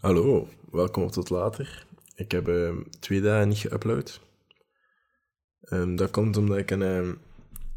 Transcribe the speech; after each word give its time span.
Hallo, 0.00 0.48
welkom 0.70 1.10
tot 1.10 1.30
later. 1.30 1.86
Ik 2.14 2.30
heb 2.30 2.48
ehm, 2.48 2.82
twee 3.00 3.20
dagen 3.20 3.48
niet 3.48 3.68
geüpload. 3.68 4.20
Ehm, 5.60 5.96
dat 5.96 6.10
komt 6.10 6.36
omdat 6.36 6.58
ik 6.58 6.70
een, 6.70 6.82
ehm, 6.82 7.14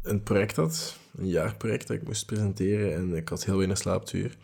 een 0.02 0.22
project 0.22 0.56
had, 0.56 0.98
een 1.14 1.28
jaarproject 1.28 1.86
dat 1.86 1.96
ik 1.96 2.02
moest 2.02 2.26
presenteren 2.26 2.94
en 2.94 3.14
ik 3.14 3.28
had 3.28 3.44
heel 3.44 3.56
weinig 3.56 3.78
slaaptuur. 3.78 4.36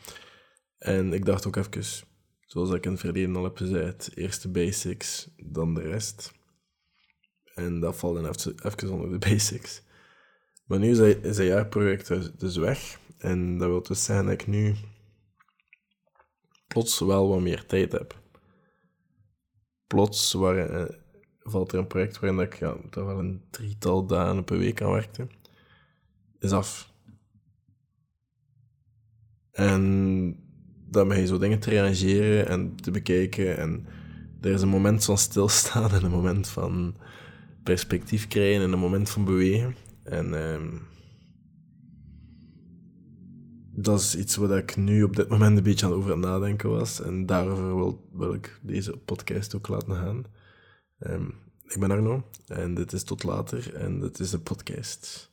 En 0.78 1.12
ik 1.12 1.24
dacht 1.24 1.46
ook 1.46 1.56
even, 1.56 2.06
zoals 2.40 2.70
ik 2.70 2.84
in 2.84 2.90
het 2.90 3.00
verleden 3.00 3.36
al 3.36 3.44
heb 3.44 3.56
gezegd, 3.56 4.10
eerst 4.14 4.42
de 4.42 4.48
basics, 4.48 5.28
dan 5.36 5.74
de 5.74 5.82
rest. 5.82 6.32
En 7.54 7.80
dat 7.80 7.96
valt 7.96 8.14
dan 8.14 8.28
even, 8.28 8.54
even 8.62 8.90
onder 8.90 9.20
de 9.20 9.26
basics. 9.28 9.82
Maar 10.66 10.78
nu 10.78 10.90
is 10.90 11.36
dat 11.36 11.46
jaarproject 11.46 12.08
dus, 12.08 12.32
dus 12.32 12.56
weg. 12.56 12.98
En 13.18 13.58
dat 13.58 13.68
wil 13.68 13.82
dus 13.82 14.04
zeggen 14.04 14.24
dat 14.26 14.40
ik 14.40 14.46
nu 14.46 14.74
plots 16.76 16.98
wel 16.98 17.28
wat 17.28 17.40
meer 17.40 17.66
tijd 17.66 17.92
heb. 17.92 18.20
Plots 19.86 20.32
waar, 20.32 20.56
eh, 20.56 20.94
valt 21.42 21.72
er 21.72 21.78
een 21.78 21.86
project 21.86 22.20
waarin 22.20 22.40
ik 22.40 22.58
ja, 22.58 22.76
wel 22.90 23.18
een 23.18 23.42
drietal 23.50 24.06
dagen 24.06 24.44
per 24.44 24.58
week 24.58 24.82
aan 24.82 24.90
werkte. 24.90 25.26
Is 26.38 26.52
af. 26.52 26.92
En 29.50 29.82
dan 30.88 31.08
ben 31.08 31.20
je 31.20 31.26
zo 31.26 31.38
dingen 31.38 31.58
te 31.58 31.70
reageren 31.70 32.48
en 32.48 32.76
te 32.76 32.90
bekijken. 32.90 33.56
En 33.56 33.86
er 34.40 34.52
is 34.52 34.62
een 34.62 34.68
moment 34.68 35.04
van 35.04 35.18
stilstaan 35.18 35.90
en 35.96 36.04
een 36.04 36.10
moment 36.10 36.48
van 36.48 36.96
perspectief 37.62 38.28
krijgen 38.28 38.62
en 38.62 38.72
een 38.72 38.78
moment 38.78 39.10
van 39.10 39.24
bewegen. 39.24 39.76
En 40.02 40.34
ehm, 40.34 40.68
dat 43.78 44.00
is 44.00 44.16
iets 44.16 44.36
wat 44.36 44.50
ik 44.50 44.76
nu 44.76 45.02
op 45.02 45.16
dit 45.16 45.28
moment 45.28 45.56
een 45.56 45.62
beetje 45.62 45.86
aan 45.86 45.92
over 45.92 46.18
nadenken 46.18 46.70
was. 46.70 47.00
En 47.00 47.26
daarover 47.26 47.76
wil, 47.76 48.08
wil 48.12 48.34
ik 48.34 48.58
deze 48.62 48.96
podcast 48.96 49.54
ook 49.54 49.68
laten 49.68 49.96
gaan. 49.96 50.24
Ehm, 50.98 51.26
ik 51.64 51.80
ben 51.80 51.90
Arno 51.90 52.24
en 52.46 52.74
dit 52.74 52.92
is 52.92 53.02
Tot 53.02 53.22
Later 53.22 53.74
en 53.74 54.00
dit 54.00 54.18
is 54.18 54.30
de 54.30 54.38
podcast. 54.38 55.32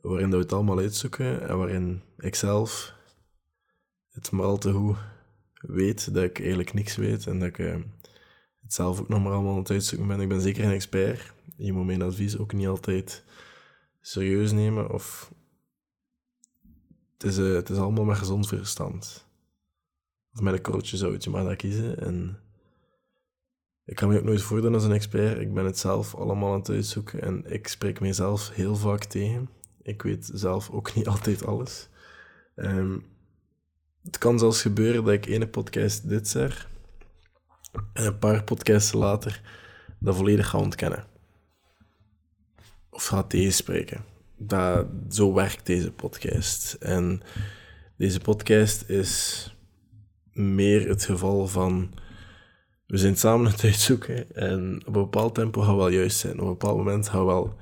Waarin 0.00 0.30
we 0.30 0.36
het 0.36 0.52
allemaal 0.52 0.78
uitzoeken 0.78 1.48
en 1.48 1.58
waarin 1.58 2.02
ik 2.18 2.34
zelf 2.34 2.94
het 4.10 4.30
maar 4.30 4.46
al 4.46 4.58
te 4.58 4.72
goed 4.72 4.96
weet 5.60 6.14
dat 6.14 6.24
ik 6.24 6.38
eigenlijk 6.38 6.74
niks 6.74 6.96
weet 6.96 7.26
en 7.26 7.38
dat 7.38 7.48
ik 7.48 7.58
ehm, 7.58 7.82
het 8.62 8.74
zelf 8.74 9.00
ook 9.00 9.08
nog 9.08 9.22
maar 9.22 9.32
allemaal 9.32 9.52
aan 9.52 9.58
het 9.58 9.70
uitzoeken 9.70 10.08
ben. 10.08 10.20
Ik 10.20 10.28
ben 10.28 10.40
zeker 10.40 10.64
een 10.64 10.70
expert. 10.70 11.32
Je 11.56 11.72
moet 11.72 11.86
mijn 11.86 12.02
advies 12.02 12.38
ook 12.38 12.52
niet 12.52 12.66
altijd 12.66 13.24
serieus 14.00 14.52
nemen 14.52 14.90
of 14.90 15.34
het 17.18 17.30
is, 17.30 17.38
uh, 17.38 17.54
het 17.54 17.68
is 17.68 17.78
allemaal 17.78 18.04
met 18.04 18.18
gezond 18.18 18.48
verstand. 18.48 19.26
Of 20.32 20.40
met 20.40 20.54
een 20.54 20.60
korreltje 20.60 20.96
zoutje, 20.96 21.30
maar 21.30 21.44
dat 21.44 21.56
kiezen. 21.56 22.00
En 22.00 22.38
ik 23.84 23.96
kan 23.96 24.08
me 24.08 24.18
ook 24.18 24.24
nooit 24.24 24.42
voordoen 24.42 24.74
als 24.74 24.84
een 24.84 24.92
expert. 24.92 25.38
Ik 25.40 25.54
ben 25.54 25.64
het 25.64 25.78
zelf 25.78 26.14
allemaal 26.14 26.52
aan 26.52 26.58
het 26.58 26.70
uitzoeken 26.70 27.22
en 27.22 27.52
ik 27.52 27.68
spreek 27.68 28.00
mezelf 28.00 28.50
heel 28.54 28.76
vaak 28.76 29.04
tegen. 29.04 29.48
Ik 29.82 30.02
weet 30.02 30.30
zelf 30.34 30.70
ook 30.70 30.94
niet 30.94 31.08
altijd 31.14 31.46
alles. 31.46 31.88
Um, 32.56 33.04
het 34.02 34.18
kan 34.18 34.38
zelfs 34.38 34.62
gebeuren 34.62 35.04
dat 35.04 35.14
ik 35.14 35.26
ene 35.26 35.48
podcast 35.48 36.08
dit 36.08 36.28
zeg 36.28 36.68
en 37.92 38.06
een 38.06 38.18
paar 38.18 38.44
podcasts 38.44 38.92
later 38.92 39.42
dat 39.98 40.16
volledig 40.16 40.48
ga 40.48 40.58
ontkennen. 40.58 41.06
Of 42.90 43.06
ga 43.06 43.22
tegenspreken 43.22 44.04
dat, 44.36 44.86
zo 45.08 45.34
werkt 45.34 45.66
deze 45.66 45.92
podcast. 45.92 46.76
En 46.80 47.20
deze 47.96 48.20
podcast 48.20 48.88
is 48.88 49.54
meer 50.32 50.88
het 50.88 51.04
geval 51.04 51.46
van 51.46 51.90
we 52.86 52.96
zijn 52.96 53.16
samen 53.16 53.50
het 53.50 53.64
uitzoeken 53.64 54.34
en 54.34 54.80
op 54.86 54.86
een 54.86 55.02
bepaald 55.02 55.34
tempo 55.34 55.60
gaan 55.60 55.72
we 55.72 55.78
wel 55.78 55.88
juist 55.88 56.18
zijn. 56.18 56.34
Op 56.34 56.40
een 56.40 56.46
bepaald 56.46 56.76
moment 56.76 57.08
gaan 57.08 57.20
we 57.20 57.26
wel 57.26 57.54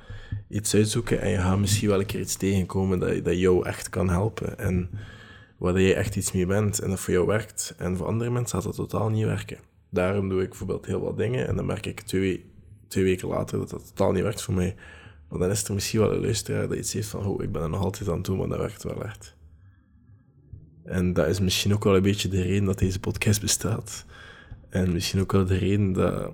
iets 0.48 0.74
uitzoeken 0.74 1.20
en 1.20 1.30
je 1.30 1.38
gaat 1.38 1.58
misschien 1.58 1.88
wel 1.88 2.00
een 2.00 2.06
keer 2.06 2.20
iets 2.20 2.36
tegenkomen 2.36 2.98
dat, 2.98 3.24
dat 3.24 3.38
jou 3.38 3.66
echt 3.66 3.88
kan 3.88 4.08
helpen 4.08 4.58
en 4.58 4.90
waar 5.58 5.80
jij 5.80 5.94
echt 5.94 6.16
iets 6.16 6.32
mee 6.32 6.46
bent 6.46 6.78
en 6.78 6.90
dat 6.90 7.00
voor 7.00 7.14
jou 7.14 7.26
werkt. 7.26 7.74
En 7.78 7.96
voor 7.96 8.06
andere 8.06 8.30
mensen 8.30 8.56
gaat 8.62 8.76
dat 8.76 8.88
totaal 8.88 9.08
niet 9.08 9.24
werken. 9.24 9.58
Daarom 9.90 10.28
doe 10.28 10.42
ik 10.42 10.48
bijvoorbeeld 10.48 10.86
heel 10.86 11.00
wat 11.00 11.16
dingen 11.16 11.46
en 11.48 11.56
dan 11.56 11.66
merk 11.66 11.86
ik 11.86 12.00
twee, 12.00 12.52
twee 12.88 13.04
weken 13.04 13.28
later 13.28 13.58
dat 13.58 13.70
dat 13.70 13.86
totaal 13.86 14.12
niet 14.12 14.22
werkt 14.22 14.42
voor 14.42 14.54
mij. 14.54 14.74
Maar 15.34 15.42
dan 15.42 15.56
is 15.56 15.64
er 15.64 15.74
misschien 15.74 16.00
wel 16.00 16.12
een 16.12 16.20
luisteraar 16.20 16.68
dat 16.68 16.78
iets 16.78 16.92
heeft 16.92 17.08
van, 17.08 17.26
oh, 17.26 17.42
ik 17.42 17.52
ben 17.52 17.62
er 17.62 17.68
nog 17.68 17.80
altijd 17.80 18.08
aan 18.08 18.22
toe, 18.22 18.36
maar 18.36 18.48
dat 18.48 18.58
werkt 18.58 18.82
wel 18.82 19.04
echt. 19.04 19.36
En 20.84 21.12
dat 21.12 21.26
is 21.26 21.40
misschien 21.40 21.74
ook 21.74 21.84
wel 21.84 21.96
een 21.96 22.02
beetje 22.02 22.28
de 22.28 22.42
reden 22.42 22.64
dat 22.64 22.78
deze 22.78 23.00
podcast 23.00 23.40
bestaat. 23.40 24.04
En 24.68 24.92
misschien 24.92 25.20
ook 25.20 25.32
wel 25.32 25.44
de 25.44 25.56
reden 25.56 25.92
dat, 25.92 26.32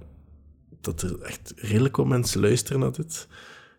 dat 0.81 1.03
er 1.03 1.23
echt 1.23 1.53
redelijk 1.57 1.97
wat 1.97 2.07
mensen 2.07 2.41
luisteren 2.41 2.81
naar 2.81 2.93
dit. 2.93 3.29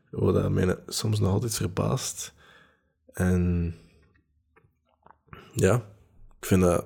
Wat 0.10 0.52
mij 0.52 0.78
soms 0.88 1.20
nog 1.20 1.32
altijd 1.32 1.56
verbaast. 1.56 2.34
En 3.14 3.74
ja, 5.54 5.76
ik 6.40 6.46
vind 6.46 6.62
dat 6.62 6.86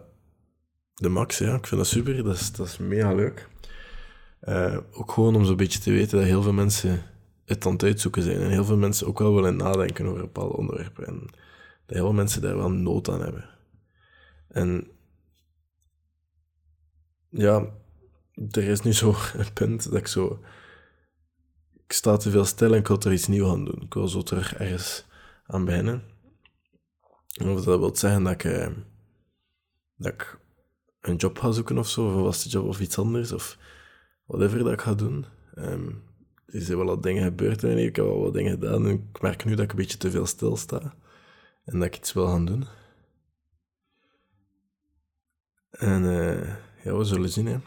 de 0.94 1.10
max, 1.10 1.38
ja. 1.38 1.56
Ik 1.56 1.68
vind 1.68 1.82
dat 1.82 1.90
super. 1.90 2.24
Dat 2.24 2.36
is, 2.36 2.52
dat 2.52 2.68
is 2.68 2.78
mega 2.78 3.14
leuk. 3.14 3.50
Uh, 4.42 4.78
ook 4.92 5.12
gewoon 5.12 5.36
om 5.36 5.46
zo'n 5.46 5.56
beetje 5.56 5.80
te 5.80 5.92
weten 5.92 6.18
dat 6.18 6.28
heel 6.28 6.42
veel 6.42 6.54
mensen 6.54 7.04
het 7.46 7.66
aan 7.66 7.82
uitzoeken 7.82 8.22
zijn. 8.22 8.42
En 8.42 8.50
heel 8.50 8.66
veel 8.66 8.78
mensen 8.78 9.08
ook 9.08 9.20
wel 9.20 9.36
willen 9.36 9.56
nadenken 9.56 10.06
over 10.06 10.22
bepaalde 10.22 10.58
onderwerpen. 10.58 11.08
En 11.08 11.20
dat 11.86 11.96
heel 11.96 12.06
veel 12.06 12.14
mensen 12.14 12.42
daar 12.42 12.58
wel 12.58 12.72
nood 12.72 13.10
aan 13.10 13.22
hebben. 13.22 13.50
En 14.48 14.88
ja, 17.30 17.66
er 18.52 18.64
is 18.64 18.82
nu 18.82 18.94
zo 18.94 19.16
een 19.34 19.54
punt 19.54 19.84
dat 19.84 20.00
ik 20.00 20.08
zo... 20.08 20.44
Ik 21.86 21.94
sta 21.94 22.18
te 22.18 22.30
veel 22.30 22.46
stil 22.46 22.72
en 22.72 22.80
ik 22.80 22.88
wil 22.88 23.00
er 23.00 23.14
iets 23.14 23.28
nieuws 23.28 23.50
aan 23.50 23.66
doen. 23.66 23.82
Ik 23.82 23.94
wil 23.94 24.08
zo 24.08 24.22
terug 24.22 24.56
ergens 24.56 25.06
aan 25.46 25.66
beginnen. 25.66 26.04
Of 27.42 27.64
dat 27.64 27.80
wil 27.80 27.96
zeggen 27.96 28.24
dat 28.24 28.34
ik, 28.34 28.44
eh, 28.44 28.72
dat 29.96 30.38
een 31.02 31.16
job 31.16 31.40
ga 31.40 31.52
zoeken 31.52 31.78
of 31.78 31.90
zo, 31.90 32.08
of 32.08 32.14
een 32.14 32.24
vaste 32.24 32.50
job 32.50 32.68
of 32.68 32.80
iets 32.80 32.98
anders, 32.98 33.32
of 33.32 33.58
whatever 34.26 34.64
dat 34.64 34.74
ik 34.74 34.82
ga 34.82 34.94
doen. 34.94 35.26
Um, 35.56 36.04
er 36.46 36.62
zijn 36.62 36.78
wel 36.78 36.88
wat 36.88 37.04
dingen 37.04 37.24
gebeurd 37.24 37.64
en 37.64 37.78
ik 37.78 37.96
heb 37.96 38.06
wel 38.06 38.22
wat 38.22 38.34
dingen 38.34 38.52
gedaan. 38.52 38.86
En 38.86 38.92
ik 38.92 39.22
merk 39.22 39.46
nu 39.46 39.56
dat 39.56 39.64
ik 39.64 39.72
een 39.72 39.78
beetje 39.78 39.98
te 39.98 40.12
veel 40.12 40.26
stilsta. 40.26 40.96
En 41.66 41.80
dat 41.80 41.88
ik 41.88 41.98
iets 41.98 42.14
wil 42.14 42.28
gaan 42.28 42.46
doen. 42.46 42.66
En 45.70 46.04
uh, 46.04 46.56
ja, 46.84 46.98
we 46.98 47.04
zullen 47.04 47.30
zien. 47.30 47.64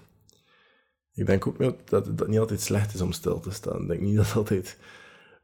Ik 1.12 1.26
denk 1.26 1.46
ook 1.46 1.88
dat 1.88 2.06
het 2.06 2.26
niet 2.28 2.38
altijd 2.38 2.60
slecht 2.60 2.94
is 2.94 3.00
om 3.00 3.12
stil 3.12 3.40
te 3.40 3.50
staan. 3.50 3.82
Ik 3.82 3.88
denk 3.88 4.00
niet 4.00 4.16
dat 4.22 4.34
altijd... 4.34 4.78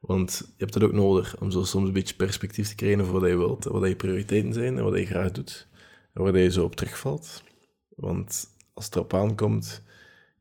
Want 0.00 0.38
je 0.38 0.52
hebt 0.56 0.74
het 0.74 0.82
ook 0.82 0.92
nodig 0.92 1.40
om 1.40 1.50
zo 1.50 1.62
soms 1.62 1.86
een 1.86 1.92
beetje 1.92 2.14
perspectief 2.14 2.68
te 2.68 2.74
krijgen 2.74 3.04
voor 3.04 3.20
wat 3.20 3.30
je 3.30 3.36
wilt. 3.36 3.64
Wat 3.64 3.88
je 3.88 3.96
prioriteiten 3.96 4.52
zijn 4.52 4.78
en 4.78 4.84
wat 4.84 4.98
je 4.98 5.06
graag 5.06 5.30
doet. 5.30 5.68
En 6.12 6.22
waar 6.22 6.38
je 6.38 6.50
zo 6.50 6.64
op 6.64 6.76
terugvalt. 6.76 7.42
Want 7.88 8.46
als 8.74 8.84
het 8.84 8.94
erop 8.94 9.14
aankomt 9.14 9.82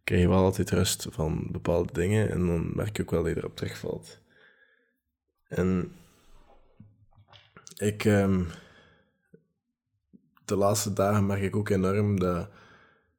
krijg 0.04 0.22
je 0.22 0.28
wel 0.28 0.44
altijd 0.44 0.70
rust 0.70 1.08
van 1.10 1.48
bepaalde 1.52 1.94
dingen 1.94 2.32
en 2.32 2.48
dan 2.48 2.72
merk 2.76 2.98
je 2.98 3.04
ook 3.04 3.12
wel 3.12 3.24
dat 3.24 3.34
je 3.34 3.38
erop 3.38 3.56
terugvalt. 3.56 4.20
En 5.48 5.92
ik, 7.78 8.06
um, 8.06 8.48
de 10.46 10.56
laatste 10.56 10.94
dagen 10.94 11.26
merk 11.26 11.42
ik 11.42 11.56
ook 11.56 11.70
enorm 11.70 12.20
dat 12.20 12.50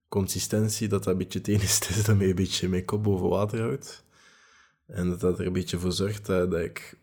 consistentie, 0.09 0.89
dat 0.89 1.05
dat 1.05 1.13
een 1.13 1.19
beetje 1.19 1.41
enige 1.43 1.95
is 1.95 2.05
dat 2.05 2.17
mij 2.17 2.29
een 2.29 2.35
beetje 2.35 2.69
mijn 2.69 2.85
kop 2.85 3.03
boven 3.03 3.29
water 3.29 3.61
houdt. 3.61 4.05
En 4.87 5.09
dat 5.09 5.21
dat 5.21 5.39
er 5.39 5.47
een 5.47 5.53
beetje 5.53 5.79
voor 5.79 5.93
zorgt 5.93 6.27
dat, 6.27 6.51
dat 6.51 6.61
ik 6.61 6.99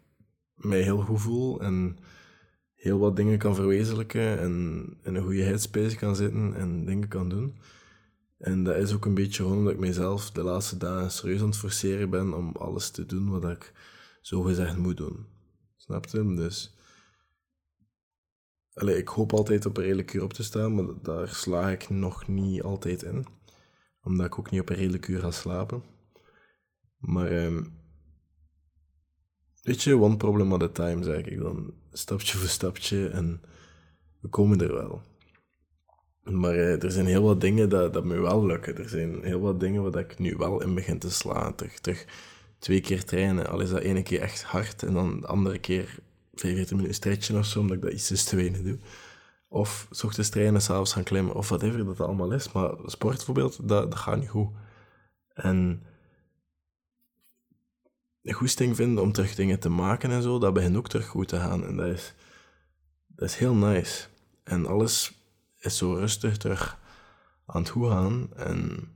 mij 0.55 0.81
heel 0.81 1.01
goed 1.01 1.21
voel 1.21 1.61
en 1.61 1.97
heel 2.75 2.99
wat 2.99 3.15
dingen 3.15 3.37
kan 3.37 3.55
verwezenlijken 3.55 4.39
en 4.39 4.83
in 5.03 5.15
een 5.15 5.23
goede 5.23 5.43
headspace 5.43 5.95
kan 5.95 6.15
zitten 6.15 6.55
en 6.55 6.85
dingen 6.85 7.07
kan 7.07 7.29
doen. 7.29 7.57
En 8.41 8.63
dat 8.63 8.75
is 8.75 8.93
ook 8.93 9.05
een 9.05 9.13
beetje 9.13 9.43
gewoon 9.43 9.57
omdat 9.57 9.73
ik 9.73 9.79
mezelf 9.79 10.31
de 10.31 10.43
laatste 10.43 10.77
dagen 10.77 11.11
serieus 11.11 11.41
aan 11.41 11.47
het 11.47 11.57
forceren 11.57 12.09
ben 12.09 12.33
om 12.33 12.55
alles 12.55 12.89
te 12.89 13.05
doen 13.05 13.29
wat 13.29 13.43
ik 13.43 13.73
zo 14.21 14.41
gezegd 14.41 14.77
moet 14.77 14.97
doen. 14.97 15.25
Snap 15.75 16.05
je? 16.05 16.33
Dus... 16.35 16.75
Allee, 18.73 18.97
ik 18.97 19.07
hoop 19.07 19.33
altijd 19.33 19.65
op 19.65 19.77
een 19.77 19.83
redelijk 19.83 20.13
uur 20.13 20.23
op 20.23 20.33
te 20.33 20.43
staan, 20.43 20.75
maar 20.75 20.85
daar 21.01 21.27
sla 21.27 21.69
ik 21.69 21.89
nog 21.89 22.27
niet 22.27 22.61
altijd 22.61 23.03
in. 23.03 23.25
Omdat 24.03 24.25
ik 24.25 24.39
ook 24.39 24.51
niet 24.51 24.61
op 24.61 24.69
een 24.69 24.75
redelijk 24.75 25.07
uur 25.07 25.19
ga 25.19 25.31
slapen. 25.31 25.83
Maar... 26.97 27.27
Ehm, 27.27 27.63
weet 29.61 29.81
je, 29.81 29.97
one 29.97 30.17
problem 30.17 30.53
at 30.53 30.63
a 30.63 30.69
time, 30.69 31.03
zeg 31.03 31.25
ik 31.25 31.39
dan. 31.39 31.73
Stapje 31.91 32.37
voor 32.37 32.49
stapje 32.49 33.07
en 33.07 33.41
we 34.19 34.27
komen 34.27 34.61
er 34.61 34.73
wel. 34.73 35.10
Maar 36.39 36.55
uh, 36.55 36.83
er 36.83 36.91
zijn 36.91 37.05
heel 37.05 37.23
wat 37.23 37.41
dingen 37.41 37.69
dat, 37.69 37.93
dat 37.93 38.03
me 38.03 38.19
wel 38.19 38.45
lukken. 38.45 38.77
Er 38.77 38.89
zijn 38.89 39.23
heel 39.23 39.39
wat 39.39 39.59
dingen 39.59 39.91
waar 39.91 40.01
ik 40.01 40.19
nu 40.19 40.35
wel 40.37 40.61
in 40.61 40.75
begin 40.75 40.99
te 40.99 41.11
slaan. 41.11 41.55
Terug, 41.55 41.79
terug 41.79 42.05
twee 42.59 42.81
keer 42.81 43.05
trainen. 43.05 43.49
Al 43.49 43.59
is 43.59 43.69
dat 43.69 43.79
ene 43.81 44.03
keer 44.03 44.21
echt 44.21 44.43
hard 44.43 44.83
en 44.83 44.93
dan 44.93 45.19
de 45.19 45.27
andere 45.27 45.59
keer 45.59 45.99
45 46.33 46.75
minuten 46.75 46.95
stretchen 46.95 47.37
of 47.37 47.45
zo, 47.45 47.59
omdat 47.59 47.77
ik 47.77 47.83
dat 47.83 47.91
iets 47.91 48.23
te 48.23 48.35
weinig 48.35 48.61
doe. 48.61 48.77
Of 49.47 49.87
s 49.91 50.03
ochtends 50.03 50.29
trainen, 50.29 50.61
s'avonds 50.61 50.93
gaan 50.93 51.03
klimmen, 51.03 51.35
of 51.35 51.49
whatever 51.49 51.85
dat 51.85 51.99
allemaal 51.99 52.31
is. 52.31 52.51
Maar 52.51 52.71
sport 52.85 53.15
bijvoorbeeld, 53.15 53.67
dat, 53.67 53.91
dat 53.91 53.99
gaat 53.99 54.19
niet 54.19 54.29
goed. 54.29 54.49
En 55.33 55.83
een 58.23 58.33
goesting 58.33 58.75
vinden 58.75 59.03
om 59.03 59.11
terug 59.11 59.35
dingen 59.35 59.59
te 59.59 59.69
maken 59.69 60.11
en 60.11 60.21
zo, 60.21 60.39
dat 60.39 60.53
begint 60.53 60.75
ook 60.75 60.89
terug 60.89 61.07
goed 61.07 61.27
te 61.27 61.37
gaan. 61.37 61.65
En 61.65 61.75
dat 61.75 61.87
is, 61.87 62.13
dat 63.07 63.29
is 63.29 63.35
heel 63.35 63.55
nice. 63.55 64.07
En 64.43 64.65
alles 64.65 65.20
is 65.65 65.77
zo 65.77 65.93
rustig 65.93 66.37
terug 66.37 66.79
aan 67.45 67.61
het 67.61 67.69
goed 67.69 67.89
gaan. 67.89 68.33
En 68.35 68.89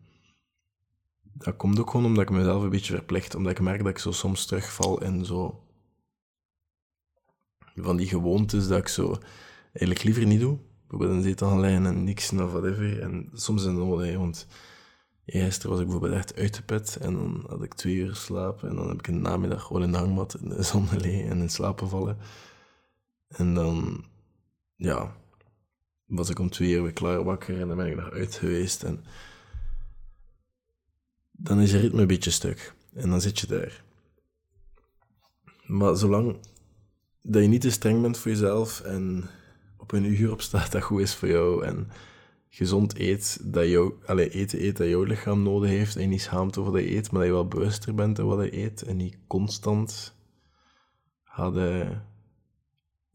dat 1.22 1.56
komt 1.56 1.80
ook 1.80 1.90
gewoon 1.90 2.06
omdat 2.06 2.24
ik 2.24 2.30
mezelf 2.30 2.64
een 2.64 2.70
beetje 2.70 2.94
verplicht. 2.94 3.36
Omdat 3.36 3.52
ik 3.52 3.60
merk 3.60 3.80
dat 3.80 3.88
ik 3.88 3.98
zo 3.98 4.12
soms 4.12 4.46
terugval 4.46 5.02
in 5.02 5.26
zo... 5.26 5.60
Van 7.76 7.98
die 7.98 8.08
gewoontes 8.08 8.68
dat 8.68 8.78
ik 8.78 8.88
zo 8.88 9.18
eigenlijk 9.62 10.04
liever 10.04 10.26
niet 10.26 10.40
doe. 10.40 10.60
Bijvoorbeeld 10.88 11.18
een 11.18 11.24
zetel 11.24 11.50
gaan 11.50 11.60
liggen 11.60 11.86
en 11.86 12.04
niks 12.04 12.32
of 12.32 12.52
whatever. 12.52 13.02
En 13.02 13.30
soms 13.34 13.64
het 13.64 13.74
nodig, 13.74 14.18
want 14.18 14.48
gisteren 15.26 15.70
was 15.70 15.80
ik 15.80 15.86
bijvoorbeeld 15.86 16.16
echt 16.16 16.36
uit 16.36 16.56
de 16.56 16.64
put. 16.64 16.96
En 16.96 17.14
dan 17.14 17.46
had 17.48 17.64
ik 17.64 17.74
twee 17.74 17.96
uur 17.96 18.16
slapen. 18.16 18.70
En 18.70 18.76
dan 18.76 18.88
heb 18.88 19.00
ik 19.00 19.08
een 19.08 19.22
namiddag 19.22 19.64
gewoon 19.64 19.84
in 19.84 19.92
de 19.92 19.98
hangmat 19.98 20.38
in 20.42 20.50
de 20.50 20.64
zon 20.64 20.88
gelegen 20.88 21.30
en 21.30 21.42
in 21.42 21.50
slapen 21.50 21.90
vallen. 21.90 22.18
En 23.28 23.54
dan, 23.54 24.06
ja, 24.76 25.16
was 26.06 26.30
ik 26.30 26.40
om 26.40 26.50
twee 26.50 26.72
uur 26.72 26.84
weer 26.84 26.94
klaar 26.94 27.24
wakker 27.24 27.62
en 27.62 27.68
dan 27.68 27.78
ben 27.78 27.88
ik 27.88 27.96
nog 27.96 28.12
uit 28.12 28.36
geweest. 28.36 28.84
En 28.84 29.04
dan 31.32 31.60
is 31.60 31.72
je 31.72 31.80
ritme 31.80 32.02
een 32.02 32.08
beetje 32.08 32.32
stuk. 32.32 32.74
En 32.94 33.10
dan 33.10 33.22
zit 33.22 33.40
je 33.40 33.48
daar. 33.48 33.84
Maar 35.66 35.96
zolang 35.96 36.38
dat 37.22 37.42
je 37.42 37.48
niet 37.48 37.62
te 37.62 37.72
streng 37.72 38.02
bent 38.02 38.18
voor 38.18 38.32
jezelf 38.32 38.82
en 38.82 39.30
op 39.78 39.92
een 39.92 40.06
uur 40.06 40.32
opstaat 40.32 40.72
dat 40.72 40.84
goed 40.84 41.02
is 41.02 41.16
voor 41.16 41.28
jou 41.28 41.66
en 41.66 41.90
gezond 42.50 43.00
eet, 43.00 43.40
dat 43.44 43.68
jou, 43.68 43.94
allez, 44.06 44.34
eten 44.34 44.64
eet 44.64 44.78
dat 44.78 44.88
jouw 44.88 45.04
lichaam 45.04 45.44
nodig 45.44 45.70
heeft 45.70 45.96
en 45.96 46.02
je 46.02 46.08
niet 46.08 46.22
schaamt 46.22 46.58
over 46.58 46.72
wat 46.72 46.82
je 46.82 46.96
eet, 46.96 47.12
maar 47.12 47.20
dat 47.20 47.30
je 47.30 47.36
wel 47.36 47.48
bewuster 47.48 47.96
bent 47.96 48.18
van 48.18 48.26
wat 48.26 48.46
je 48.46 48.58
eet 48.58 48.82
en 48.82 48.98
niet 48.98 49.18
constant 49.28 50.16
gaat 51.24 51.56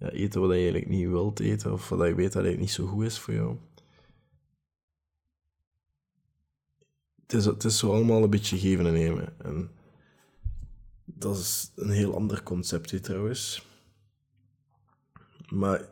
ja, 0.00 0.10
eten 0.10 0.40
wat 0.40 0.50
je 0.50 0.56
eigenlijk 0.56 0.88
niet 0.88 1.08
wilt 1.08 1.40
eten 1.40 1.72
of 1.72 1.88
wat 1.88 2.08
je 2.08 2.14
weet 2.14 2.32
dat 2.32 2.42
eigenlijk 2.42 2.60
niet 2.60 2.70
zo 2.70 2.86
goed 2.86 3.04
is 3.04 3.18
voor 3.18 3.34
jou. 3.34 3.56
Het 7.22 7.32
is, 7.32 7.44
het 7.44 7.64
is 7.64 7.78
zo 7.78 7.92
allemaal 7.92 8.22
een 8.22 8.30
beetje 8.30 8.58
geven 8.58 8.86
en 8.86 8.92
nemen. 8.92 9.34
En 9.38 9.70
dat 11.04 11.36
is 11.36 11.72
een 11.76 11.90
heel 11.90 12.14
ander 12.14 12.42
concept, 12.42 13.02
trouwens. 13.02 13.66
Maar 15.48 15.88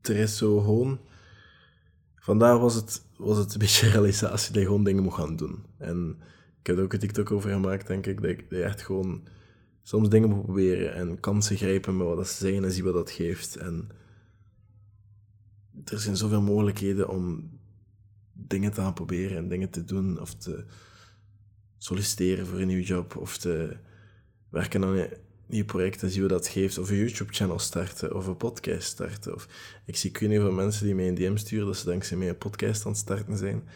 er 0.00 0.16
is 0.16 0.36
zo 0.36 0.60
gewoon... 0.60 1.00
Vandaag 2.16 2.58
was 2.58 2.74
het, 2.74 3.02
was 3.16 3.38
het 3.38 3.52
een 3.52 3.58
beetje 3.58 3.88
realisatie 3.98 4.52
dat 4.52 4.62
je 4.62 4.68
gewoon 4.68 4.84
dingen 4.84 5.02
moet 5.02 5.14
gaan 5.14 5.36
doen. 5.36 5.64
En 5.78 6.16
ik 6.60 6.66
heb 6.66 6.76
er 6.76 6.82
ook 6.82 6.92
een 6.92 6.98
TikTok 6.98 7.30
over 7.30 7.50
gemaakt, 7.50 7.86
denk 7.86 8.06
ik, 8.06 8.22
dat 8.22 8.36
je 8.48 8.62
echt 8.62 8.82
gewoon 8.82 9.22
soms 9.90 10.08
dingen 10.08 10.42
proberen 10.42 10.94
en 10.94 11.20
kansen 11.20 11.56
grijpen 11.56 11.96
met 11.96 12.06
wat 12.06 12.28
ze 12.28 12.36
zeggen 12.36 12.64
en 12.64 12.72
zien 12.72 12.84
wat 12.84 12.94
dat 12.94 13.10
geeft. 13.10 13.56
En 13.56 13.88
er 15.84 16.00
zijn 16.00 16.16
zoveel 16.16 16.42
mogelijkheden 16.42 17.08
om 17.08 17.50
dingen 18.32 18.72
te 18.72 18.80
gaan 18.80 18.94
proberen 18.94 19.36
en 19.36 19.48
dingen 19.48 19.70
te 19.70 19.84
doen 19.84 20.20
of 20.20 20.34
te 20.34 20.64
solliciteren 21.78 22.46
voor 22.46 22.60
een 22.60 22.66
nieuwe 22.66 22.82
job 22.82 23.16
of 23.16 23.38
te 23.38 23.76
werken 24.48 24.84
aan 24.84 24.96
een 24.96 25.08
nieuw 25.46 25.64
project 25.64 26.02
en 26.02 26.10
zien 26.10 26.22
wat 26.22 26.30
dat 26.30 26.48
geeft. 26.48 26.78
Of 26.78 26.90
een 26.90 26.96
YouTube-channel 26.96 27.58
starten 27.58 28.14
of 28.14 28.26
een 28.26 28.36
podcast 28.36 28.88
starten. 28.88 29.34
Of, 29.34 29.48
ik 29.84 29.96
zie 29.96 30.10
kunnen 30.10 30.42
van 30.42 30.54
mensen 30.54 30.84
die 30.86 30.94
mij 30.94 31.08
een 31.08 31.14
DM 31.14 31.36
sturen 31.36 31.66
dat 31.66 31.76
ze 31.76 31.84
dankzij 31.84 32.16
mij 32.16 32.28
een 32.28 32.38
podcast 32.38 32.84
aan 32.84 32.92
het 32.92 33.00
starten 33.00 33.36
zijn. 33.36 33.68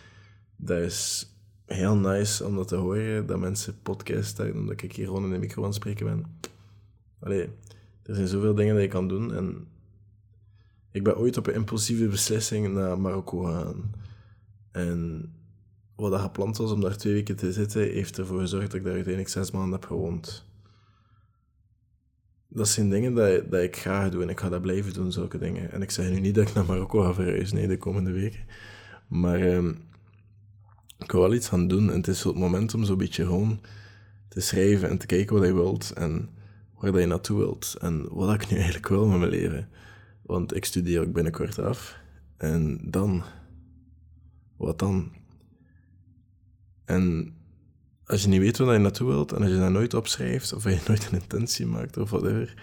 Dat 0.57 0.79
is 0.79 1.29
heel 1.67 1.97
nice 1.97 2.47
om 2.47 2.57
dat 2.57 2.69
te 2.69 2.77
horen, 2.77 3.27
dat 3.27 3.39
mensen 3.39 3.83
podcast 3.83 4.29
starten, 4.29 4.55
omdat 4.55 4.83
ik 4.83 4.93
hier 4.93 5.07
gewoon 5.07 5.25
in 5.25 5.31
de 5.31 5.39
micro 5.39 5.63
aan 5.63 5.69
het 5.69 5.77
spreken 5.77 6.07
ben. 6.07 6.27
Allee, 7.21 7.49
er 8.03 8.15
zijn 8.15 8.29
zoveel 8.29 8.55
dingen 8.55 8.75
die 8.75 8.83
je 8.83 8.89
kan 8.89 9.09
doen 9.09 9.35
en 9.35 9.67
ik 10.91 11.03
ben 11.03 11.17
ooit 11.17 11.37
op 11.37 11.47
een 11.47 11.55
impulsieve 11.55 12.09
beslissing 12.09 12.75
naar 12.75 13.01
Marokko 13.01 13.39
gegaan. 13.39 13.93
En 14.71 15.33
wat 15.95 16.11
dat 16.11 16.21
gepland 16.21 16.57
was 16.57 16.73
om 16.73 16.81
daar 16.81 16.97
twee 16.97 17.13
weken 17.13 17.37
te 17.37 17.53
zitten, 17.53 17.83
heeft 17.83 18.19
ervoor 18.19 18.41
gezorgd 18.41 18.67
dat 18.67 18.75
ik 18.75 18.85
daar 18.85 18.93
uiteindelijk 18.95 19.33
zes 19.33 19.51
maanden 19.51 19.73
heb 19.73 19.85
gewoond. 19.85 20.45
Dat 22.49 22.69
zijn 22.69 22.91
dingen 22.91 23.15
dat, 23.15 23.51
dat 23.51 23.63
ik 23.63 23.77
graag 23.77 24.11
doe 24.11 24.23
en 24.23 24.29
ik 24.29 24.41
ga 24.41 24.49
dat 24.49 24.63
blijven 24.63 24.93
doen, 24.93 25.13
zulke 25.13 25.39
dingen. 25.39 25.73
En 25.73 25.83
ik 25.83 25.91
zeg 25.91 26.11
nu 26.11 26.21
niet 26.21 26.35
dat 26.35 26.49
ik 26.49 26.55
naar 26.55 26.65
Marokko 26.65 27.01
ga 27.01 27.15
verhuizen, 27.15 27.57
nee, 27.57 27.69
de 27.69 27.79
komende 27.79 28.11
weken. 28.11 28.45
Maar 29.09 29.41
ehm, 29.41 29.73
ik 30.99 31.13
wil 31.13 31.21
wel 31.21 31.35
iets 31.35 31.49
gaan 31.49 31.69
doen 31.69 31.91
en 31.91 31.97
het 31.97 32.09
is 32.09 32.23
het 32.23 32.35
moment 32.35 32.75
om 32.75 32.85
zo'n 32.85 32.99
beetje 32.99 33.25
gewoon 33.25 33.61
te 34.29 34.41
schrijven 34.41 34.89
en 34.89 34.99
te 34.99 35.07
kijken 35.07 35.37
wat 35.37 35.47
je 35.47 35.55
wilt 35.55 35.93
en 35.93 36.29
waar 36.75 36.93
dat 36.93 37.01
je 37.01 37.07
naartoe 37.07 37.39
wilt 37.39 37.77
en 37.81 38.09
wat 38.11 38.35
ik 38.35 38.51
nu 38.51 38.57
eigenlijk 38.57 38.89
wil 38.89 39.07
met 39.07 39.19
mijn 39.19 39.31
leven. 39.31 39.69
Want 40.23 40.57
ik 40.57 40.65
studeer 40.65 41.01
ook 41.01 41.13
binnenkort 41.13 41.59
af 41.59 41.99
en 42.37 42.81
dan, 42.83 43.23
wat 44.57 44.79
dan? 44.79 45.13
En 46.85 47.35
als 48.05 48.23
je 48.23 48.29
niet 48.29 48.41
weet 48.41 48.59
waar 48.59 48.73
je 48.73 48.79
naartoe 48.79 49.09
wilt 49.09 49.33
en 49.33 49.43
als 49.43 49.51
je 49.51 49.59
dat 49.59 49.71
nooit 49.71 49.95
opschrijft 49.95 50.53
of 50.53 50.65
je 50.65 50.79
nooit 50.89 51.07
een 51.07 51.21
intentie 51.21 51.67
maakt 51.67 51.97
of 51.97 52.11
whatever, 52.11 52.55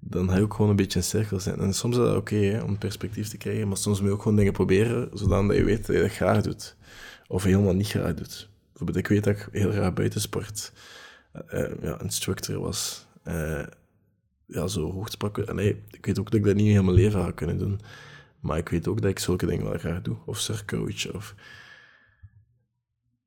dan 0.00 0.28
ga 0.28 0.36
je 0.36 0.42
ook 0.42 0.54
gewoon 0.54 0.70
een 0.70 0.76
beetje 0.76 0.98
in 0.98 1.04
cirkel 1.04 1.40
zijn. 1.40 1.58
En 1.58 1.74
soms 1.74 1.96
is 1.96 2.02
dat 2.02 2.16
oké 2.16 2.62
om 2.64 2.78
perspectief 2.78 3.28
te 3.28 3.36
krijgen, 3.36 3.68
maar 3.68 3.76
soms 3.76 3.98
moet 3.98 4.08
je 4.08 4.14
ook 4.14 4.22
gewoon 4.22 4.36
dingen 4.36 4.52
proberen, 4.52 5.08
zodat 5.12 5.56
je 5.56 5.64
weet 5.64 5.86
dat 5.86 5.96
je 5.96 6.02
dat 6.02 6.12
graag 6.12 6.42
doet 6.42 6.76
of 7.28 7.42
helemaal 7.42 7.74
niet 7.74 7.88
graag 7.88 8.14
doet. 8.14 8.48
Bijvoorbeeld, 8.68 8.98
ik 8.98 9.08
weet 9.08 9.24
dat 9.24 9.36
ik 9.36 9.48
heel 9.52 9.70
graag 9.70 9.92
buitensport 9.92 10.72
uh, 11.52 11.82
ja, 11.82 12.00
instructor 12.00 12.60
was. 12.60 13.06
Uh, 13.24 13.66
ja, 14.46 14.66
zo 14.66 14.92
hoogstpakken. 14.92 15.56
Nee, 15.56 15.82
ik 15.90 16.06
weet 16.06 16.18
ook 16.18 16.30
dat 16.30 16.40
ik 16.40 16.44
dat 16.44 16.54
niet 16.54 16.74
in 16.74 16.84
mijn 16.84 16.96
leven 16.96 17.22
ga 17.22 17.30
kunnen 17.30 17.58
doen. 17.58 17.80
Maar 18.40 18.58
ik 18.58 18.68
weet 18.68 18.88
ook 18.88 19.00
dat 19.00 19.10
ik 19.10 19.18
zulke 19.18 19.46
dingen 19.46 19.64
wel 19.64 19.78
graag 19.78 20.02
doe. 20.02 20.16
Of 20.24 20.38
surfcoach. 20.38 21.12
Of... 21.12 21.34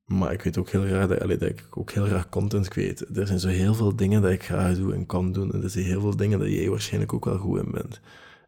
Maar 0.04 0.32
ik 0.32 0.42
weet 0.42 0.58
ook 0.58 0.70
heel 0.70 0.84
graag 0.84 1.08
dat, 1.08 1.28
dat 1.28 1.42
ik 1.42 1.66
ook 1.70 1.90
heel 1.90 2.06
graag 2.06 2.28
content 2.28 2.68
kweet. 2.68 3.16
Er 3.16 3.26
zijn 3.26 3.40
zo 3.40 3.48
heel 3.48 3.74
veel 3.74 3.96
dingen 3.96 4.22
dat 4.22 4.30
ik 4.30 4.44
graag 4.44 4.76
doe 4.76 4.94
en 4.94 5.06
kan 5.06 5.32
doen. 5.32 5.52
En 5.52 5.62
er 5.62 5.70
zijn 5.70 5.84
heel 5.84 6.00
veel 6.00 6.16
dingen 6.16 6.38
dat 6.38 6.48
jij 6.48 6.68
waarschijnlijk 6.68 7.12
ook 7.12 7.24
wel 7.24 7.38
goed 7.38 7.62
in 7.64 7.70
bent. 7.70 8.00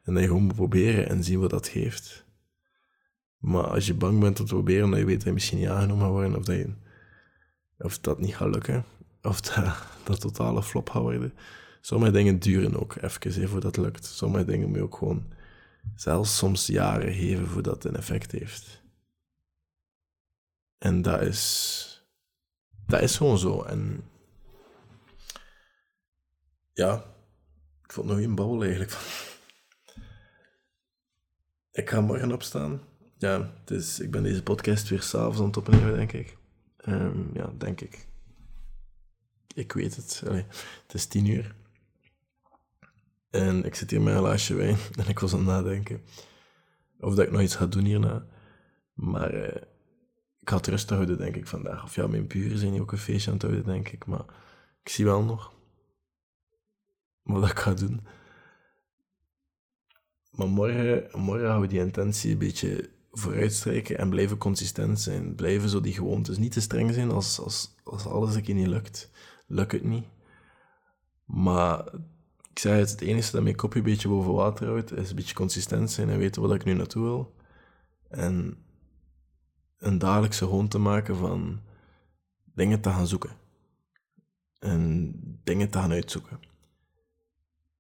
En 0.03 0.13
dat 0.15 0.23
je 0.23 0.29
gewoon 0.29 0.43
moet 0.43 0.55
proberen 0.55 1.09
en 1.09 1.25
zien 1.25 1.41
wat 1.41 1.51
dat 1.51 1.69
geeft. 1.69 2.25
Maar 3.43 3.67
als 3.67 3.87
je 3.87 3.95
bang 3.95 4.21
bent 4.21 4.41
om 4.41 4.47
te 4.47 4.55
proberen, 4.55 4.99
je 4.99 5.05
weet 5.05 5.17
dat 5.17 5.25
je 5.25 5.33
misschien 5.33 5.59
niet 5.59 5.69
aangenomen 5.69 6.05
gaat 6.05 6.13
worden, 6.13 6.37
of 6.37 6.45
dat, 6.45 6.67
of 7.79 7.99
dat 7.99 8.19
niet 8.19 8.37
gaat 8.37 8.55
lukken, 8.55 8.85
of 9.23 9.41
dat, 9.47 9.87
dat 10.05 10.21
totale 10.21 10.63
flop 10.63 10.91
gaat 10.91 11.03
worden. 11.03 11.35
Sommige 11.81 12.13
dingen 12.13 12.39
duren 12.39 12.81
ook 12.81 12.97
even 12.97 13.49
voordat 13.49 13.77
het 13.77 13.85
lukt. 13.85 14.05
Sommige 14.05 14.45
dingen 14.45 14.69
moet 14.69 14.77
je 14.77 14.83
ook 14.83 14.97
gewoon 14.97 15.33
zelfs 15.95 16.37
soms 16.37 16.67
jaren 16.67 17.13
geven 17.13 17.47
voordat 17.47 17.75
het 17.75 17.85
een 17.85 17.97
effect 17.97 18.33
heeft. 18.33 18.83
En 20.79 21.03
dat 21.03 21.21
is, 21.21 22.07
dat 22.87 23.01
is 23.01 23.17
gewoon 23.17 23.39
zo. 23.39 23.63
En 23.63 24.05
ja, 26.73 27.05
ik 27.85 27.93
vond 27.93 28.07
nog 28.07 28.19
een 28.19 28.35
babbel 28.35 28.63
eigenlijk. 28.63 28.93
Ik 31.73 31.91
ga 31.91 32.01
morgen 32.01 32.33
opstaan 32.33 32.81
ja, 33.23 33.53
dus 33.65 34.01
ik 34.01 34.11
ben 34.11 34.23
deze 34.23 34.43
podcast 34.43 34.89
weer 34.89 35.03
s'avonds 35.03 35.39
aan 35.39 35.47
het 35.47 35.57
opnemen, 35.57 35.97
denk 35.97 36.13
ik. 36.13 36.37
Um, 36.89 37.31
ja, 37.35 37.53
denk 37.59 37.81
ik. 37.81 38.07
Ik 39.55 39.73
weet 39.73 39.97
het. 39.97 40.23
Het 40.27 40.95
is 40.95 41.07
tien 41.07 41.27
uur. 41.27 41.55
En 43.31 43.65
ik 43.65 43.75
zit 43.75 43.91
hier 43.91 44.01
met 44.01 44.15
een 44.15 44.21
glaasje 44.21 44.55
wijn 44.55 44.77
en 44.99 45.09
ik 45.09 45.19
was 45.19 45.33
aan 45.33 45.39
het 45.39 45.49
nadenken 45.49 46.01
of 47.01 47.15
dat 47.15 47.27
ik 47.27 47.33
nog 47.33 47.41
iets 47.41 47.57
ga 47.57 47.67
doen 47.67 47.85
hierna. 47.85 48.27
Maar 48.95 49.35
uh, 49.35 49.63
ik 50.41 50.51
ga 50.51 50.57
het 50.57 50.67
rustig 50.67 50.97
houden, 50.97 51.19
denk 51.19 51.37
ik, 51.37 51.47
vandaag. 51.47 51.85
Of 51.85 51.95
ja, 51.95 52.07
mijn 52.07 52.27
buren 52.27 52.59
zijn 52.59 52.73
hier 52.73 52.81
ook 52.81 52.93
een 52.93 52.99
feestje 52.99 53.31
aan 53.31 53.37
het 53.37 53.47
houden, 53.47 53.65
denk 53.65 53.89
ik. 53.89 54.07
Maar 54.07 54.25
ik 54.83 54.89
zie 54.89 55.05
wel 55.05 55.23
nog 55.23 55.53
wat 57.23 57.51
ik 57.51 57.59
ga 57.59 57.75
doen. 57.75 58.07
Maar 60.31 60.49
morgen, 60.49 61.21
morgen 61.21 61.47
gaan 61.47 61.61
we 61.61 61.67
die 61.67 61.81
intentie 61.81 62.33
een 62.33 62.39
beetje 62.39 62.91
vooruitstrijken 63.13 63.99
en 63.99 64.11
blijven 64.11 64.39
consistent 64.39 65.01
zijn. 65.01 65.35
Blijven 65.35 65.69
zo 65.69 65.81
die 65.81 65.93
gewoontes. 65.93 66.39
Niet 66.39 66.53
te 66.53 66.61
streng 66.61 66.95
zijn 66.95 67.11
als, 67.11 67.41
als, 67.41 67.75
als 67.83 68.07
alles 68.07 68.35
een 68.35 68.43
keer 68.43 68.55
niet 68.55 68.67
lukt. 68.67 69.11
Lukt 69.47 69.73
het 69.73 69.85
niet. 69.85 70.05
Maar 71.25 71.95
ik 72.51 72.59
zei 72.59 72.79
het, 72.79 72.91
het 72.91 73.01
enige 73.01 73.33
dat 73.33 73.43
mijn 73.43 73.57
kopje 73.57 73.79
een 73.79 73.85
beetje 73.85 74.09
boven 74.09 74.33
water 74.33 74.67
houdt, 74.67 74.93
is 74.93 75.11
een 75.11 75.17
beetje 75.17 75.35
consistent 75.35 75.91
zijn 75.91 76.09
en 76.09 76.19
weten 76.19 76.43
wat 76.43 76.55
ik 76.55 76.65
nu 76.65 76.73
naartoe 76.73 77.03
wil. 77.03 77.35
En 78.09 78.57
een 79.79 79.99
dagelijkse 79.99 80.45
gewoonte 80.45 80.69
te 80.69 80.79
maken 80.79 81.17
van 81.17 81.61
dingen 82.55 82.81
te 82.81 82.91
gaan 82.91 83.07
zoeken. 83.07 83.31
En 84.59 85.13
dingen 85.45 85.71
te 85.71 85.79
gaan 85.79 85.93
uitzoeken. 85.93 86.41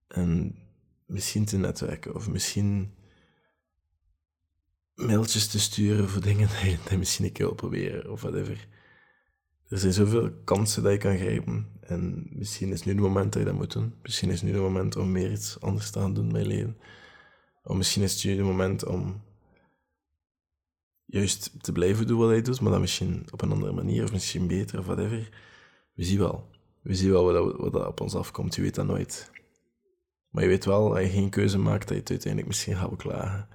En 0.08 0.58
misschien 1.06 1.44
te 1.44 1.56
netwerken, 1.56 2.14
of 2.14 2.28
misschien 2.28 2.94
mailtjes 4.94 5.48
te 5.48 5.60
sturen 5.60 6.08
voor 6.08 6.22
dingen 6.22 6.48
je, 6.90 6.98
misschien 6.98 7.32
keer 7.32 7.46
wil 7.46 7.54
proberen 7.54 8.10
of 8.10 8.20
whatever. 8.20 8.68
Er 9.68 9.78
zijn 9.78 9.92
zoveel 9.92 10.32
kansen 10.44 10.82
dat 10.82 10.92
je 10.92 10.98
kan 10.98 11.16
grijpen. 11.16 11.66
En 11.80 12.26
misschien 12.30 12.72
is 12.72 12.82
nu 12.84 12.92
het 12.92 13.00
moment 13.00 13.32
dat 13.32 13.42
je 13.42 13.48
dat 13.48 13.58
moet 13.58 13.72
doen. 13.72 13.94
Misschien 14.02 14.30
is 14.30 14.42
nu 14.42 14.52
het 14.52 14.60
moment 14.60 14.96
om 14.96 15.12
meer 15.12 15.32
iets 15.32 15.60
anders 15.60 15.90
te 15.90 15.98
gaan 15.98 16.14
doen 16.14 16.32
mijn 16.32 16.46
leven. 16.46 16.76
Of 17.62 17.76
misschien 17.76 18.02
is 18.02 18.14
het 18.14 18.24
nu 18.24 18.30
het 18.36 18.46
moment 18.46 18.84
om 18.84 19.22
juist 21.06 21.62
te 21.62 21.72
blijven 21.72 22.06
doen 22.06 22.18
wat 22.18 22.28
hij 22.28 22.42
doet, 22.42 22.60
maar 22.60 22.72
dan 22.72 22.80
misschien 22.80 23.26
op 23.30 23.42
een 23.42 23.52
andere 23.52 23.72
manier 23.72 24.04
of 24.04 24.12
misschien 24.12 24.46
beter 24.46 24.78
of 24.78 24.86
whatever. 24.86 25.28
We 25.94 26.04
zien 26.04 26.18
wel. 26.18 26.50
We 26.82 26.94
zien 26.94 27.10
wel 27.10 27.24
wat, 27.24 27.56
wat 27.56 27.72
dat 27.72 27.86
op 27.86 28.00
ons 28.00 28.14
afkomt. 28.14 28.54
Je 28.54 28.62
weet 28.62 28.74
dat 28.74 28.86
nooit. 28.86 29.30
Maar 30.30 30.42
je 30.42 30.48
weet 30.48 30.64
wel, 30.64 30.96
als 30.96 31.00
je 31.00 31.10
geen 31.10 31.30
keuze 31.30 31.58
maakt, 31.58 31.88
dat 31.88 31.96
je 31.96 32.02
het 32.02 32.10
uiteindelijk 32.10 32.48
misschien 32.48 32.76
gaat 32.76 32.90
beklagen. 32.90 33.48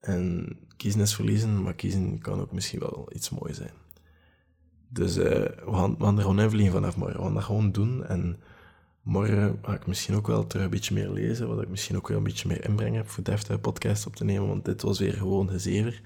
En 0.00 0.56
kiezen 0.76 1.00
is 1.00 1.14
verliezen, 1.14 1.62
maar 1.62 1.74
kiezen 1.74 2.18
kan 2.18 2.40
ook 2.40 2.52
misschien 2.52 2.80
wel 2.80 3.08
iets 3.12 3.30
moois 3.30 3.56
zijn. 3.56 3.72
Dus 4.88 5.16
uh, 5.16 5.24
we, 5.24 5.72
gaan, 5.72 5.98
we 5.98 6.04
er 6.04 6.20
gewoon 6.20 6.40
invliegen 6.40 6.72
vanaf 6.72 6.96
morgen. 6.96 7.16
We 7.16 7.22
gaan 7.22 7.34
dat 7.34 7.44
gewoon 7.44 7.72
doen. 7.72 8.04
En 8.04 8.40
morgen 9.02 9.58
ga 9.62 9.74
ik 9.74 9.86
misschien 9.86 10.14
ook 10.14 10.26
wel 10.26 10.46
terug 10.46 10.64
een 10.64 10.70
beetje 10.70 10.94
meer 10.94 11.10
lezen, 11.10 11.48
wat 11.48 11.62
ik 11.62 11.68
misschien 11.68 11.96
ook 11.96 12.08
wel 12.08 12.16
een 12.16 12.22
beetje 12.22 12.48
meer 12.48 12.64
inbreng 12.64 12.96
heb 12.96 13.08
voor 13.08 13.24
Deftige 13.24 13.58
podcast 13.58 14.06
op 14.06 14.16
te 14.16 14.24
nemen, 14.24 14.48
want 14.48 14.64
dit 14.64 14.82
was 14.82 14.98
weer 14.98 15.12
gewoon 15.12 15.50
gezever. 15.50 16.02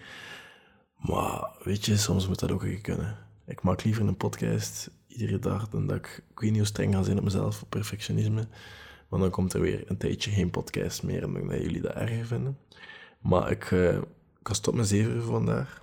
Maar 0.98 1.50
weet 1.62 1.84
je, 1.84 1.96
soms 1.96 2.28
moet 2.28 2.38
dat 2.38 2.52
ook 2.52 2.62
een 2.62 2.80
kunnen. 2.80 3.16
Ik 3.46 3.62
maak 3.62 3.84
liever 3.84 4.06
een 4.06 4.16
podcast 4.16 4.90
iedere 5.06 5.38
dag 5.38 5.68
dan 5.68 5.86
dat 5.86 5.96
ik, 5.96 6.22
ik 6.30 6.40
weet 6.40 6.50
niet 6.50 6.58
hoe 6.58 6.68
streng 6.68 6.94
ga 6.94 7.02
zijn 7.02 7.18
op 7.18 7.24
mezelf, 7.24 7.62
op 7.62 7.70
perfectionisme. 7.70 8.46
Want 9.08 9.22
dan 9.22 9.30
komt 9.30 9.52
er 9.52 9.60
weer 9.60 9.82
een 9.86 9.96
tijdje 9.96 10.30
geen 10.30 10.50
podcast 10.50 11.02
meer 11.02 11.22
en 11.22 11.32
dan 11.32 11.46
dat 11.46 11.60
jullie 11.60 11.80
dat 11.80 11.94
erger 11.94 12.26
vinden. 12.26 12.58
Maar 13.24 13.50
ik, 13.50 13.70
uh, 13.70 13.96
ik 13.96 14.02
ga 14.42 14.52
stoppen 14.52 14.80
met 14.82 14.90
zeven 14.90 15.22
vandaag. 15.22 15.82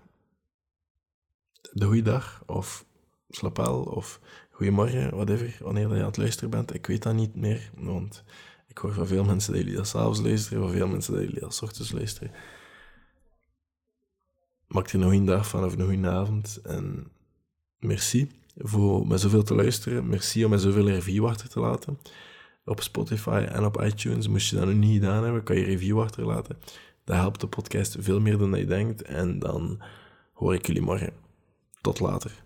De 1.71 1.85
goede 1.85 2.01
dag, 2.01 2.43
of 2.45 2.85
slapel, 3.29 3.81
of 3.83 4.19
goedemorgen, 4.51 5.15
whatever, 5.15 5.57
wanneer 5.59 5.87
je 5.87 5.99
aan 5.99 6.05
het 6.05 6.17
luisteren 6.17 6.49
bent. 6.49 6.73
Ik 6.73 6.87
weet 6.87 7.03
dat 7.03 7.13
niet 7.13 7.35
meer, 7.35 7.71
want 7.75 8.23
ik 8.67 8.77
hoor 8.77 8.93
van 8.93 9.07
veel 9.07 9.23
mensen 9.23 9.53
dat 9.53 9.61
jullie 9.61 9.77
dat 9.77 9.87
s'avonds 9.87 10.21
luisteren, 10.21 10.61
van 10.61 10.71
veel 10.71 10.87
mensen 10.87 11.13
dat 11.13 11.21
jullie 11.21 11.39
dat 11.39 11.61
ochtends 11.63 11.91
luisteren. 11.91 12.31
Maak 14.67 14.89
er 14.89 14.99
nog 14.99 15.11
een 15.11 15.25
dag 15.25 15.47
van 15.47 15.63
of 15.63 15.77
een 15.77 16.05
avond. 16.05 16.59
En 16.63 17.11
merci 17.79 18.31
voor 18.57 19.07
met 19.07 19.19
zoveel 19.19 19.43
te 19.43 19.55
luisteren. 19.55 20.07
Merci 20.07 20.43
om 20.43 20.49
met 20.49 20.61
zoveel 20.61 20.89
review 20.89 21.27
achter 21.27 21.49
te 21.49 21.59
laten. 21.59 21.99
Op 22.65 22.81
Spotify 22.81 23.45
en 23.49 23.65
op 23.65 23.81
iTunes. 23.81 24.27
Moest 24.27 24.49
je 24.49 24.55
dat 24.55 24.65
nog 24.65 24.75
niet 24.75 24.93
gedaan 24.93 25.23
hebben, 25.23 25.43
kan 25.43 25.55
je 25.55 25.63
review 25.63 26.01
achterlaten. 26.01 26.57
Dat 27.11 27.19
helpt 27.19 27.39
de 27.39 27.47
podcast 27.47 27.95
veel 27.99 28.19
meer 28.19 28.37
dan 28.37 28.51
je 28.59 28.65
denkt. 28.65 29.01
En 29.01 29.39
dan 29.39 29.81
hoor 30.33 30.53
ik 30.53 30.67
jullie 30.67 30.81
morgen. 30.81 31.13
Tot 31.81 31.99
later. 31.99 32.43